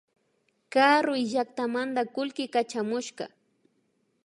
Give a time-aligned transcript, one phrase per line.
[0.73, 3.25] Karuy llaktamanta kullki kachamushka